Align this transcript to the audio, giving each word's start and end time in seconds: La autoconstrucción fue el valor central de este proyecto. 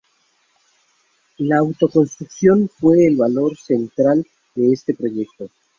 La 1.37 1.59
autoconstrucción 1.59 2.67
fue 2.67 3.05
el 3.05 3.17
valor 3.17 3.55
central 3.55 4.25
de 4.55 4.71
este 4.73 4.95
proyecto. 4.95 5.47